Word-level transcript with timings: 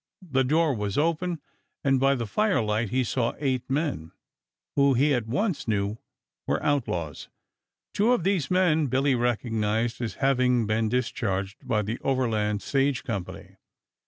The 0.31 0.43
door 0.43 0.73
was 0.73 0.97
opened 0.97 1.41
and 1.83 1.99
by 1.99 2.15
the 2.15 2.25
firelight 2.25 2.89
he 2.89 3.03
saw 3.03 3.33
eight 3.37 3.69
men, 3.69 4.11
who 4.75 4.95
he 4.95 5.13
at 5.13 5.27
once 5.27 5.67
knew 5.67 5.99
were 6.47 6.63
outlaws. 6.63 7.29
Two 7.93 8.11
of 8.11 8.23
these 8.23 8.49
men 8.49 8.87
Billy 8.87 9.13
recognized 9.13 10.01
as 10.01 10.15
having 10.15 10.65
been 10.65 10.89
discharged 10.89 11.67
by 11.67 11.83
the 11.83 11.99
Overland 11.99 12.63
Stage 12.63 13.03
Company. 13.03 13.57